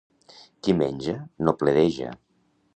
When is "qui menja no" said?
0.67-1.55